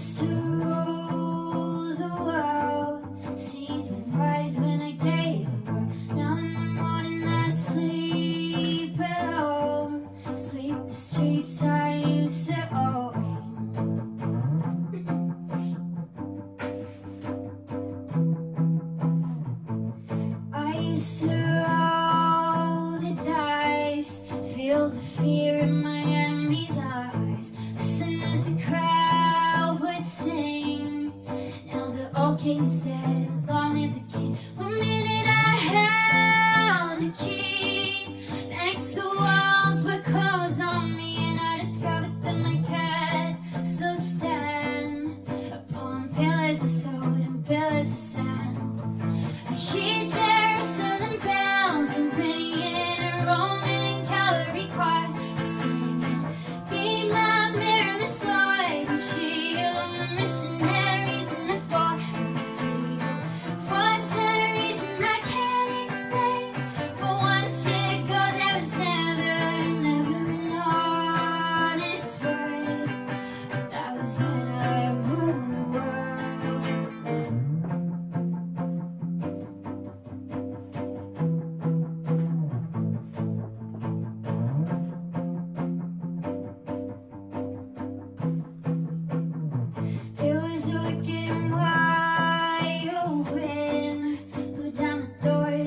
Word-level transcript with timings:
Soon 0.00 0.60
the 1.98 2.08
world 2.24 3.38
sees 3.38 3.90
me 3.90 4.02
rise. 4.14 4.69
King 32.50 32.68
said 32.68 33.19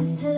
innocent. 0.00 0.29